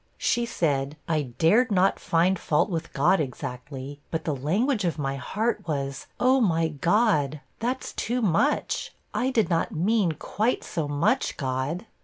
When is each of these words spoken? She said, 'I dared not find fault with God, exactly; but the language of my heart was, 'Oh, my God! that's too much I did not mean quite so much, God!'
She 0.17 0.47
said, 0.47 0.97
'I 1.07 1.21
dared 1.37 1.71
not 1.71 1.99
find 1.99 2.39
fault 2.39 2.71
with 2.71 2.91
God, 2.91 3.19
exactly; 3.19 3.99
but 4.09 4.23
the 4.25 4.35
language 4.35 4.83
of 4.83 4.97
my 4.97 5.15
heart 5.17 5.61
was, 5.67 6.07
'Oh, 6.19 6.41
my 6.41 6.69
God! 6.69 7.39
that's 7.59 7.93
too 7.93 8.19
much 8.23 8.95
I 9.13 9.29
did 9.29 9.51
not 9.51 9.73
mean 9.75 10.13
quite 10.13 10.63
so 10.63 10.87
much, 10.87 11.37
God!' 11.37 11.85